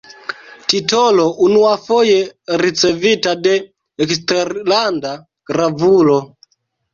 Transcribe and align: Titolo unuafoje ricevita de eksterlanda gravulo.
Titolo 0.71 1.25
unuafoje 1.47 2.15
ricevita 2.63 3.35
de 3.49 3.53
eksterlanda 4.07 5.13
gravulo. 5.53 6.19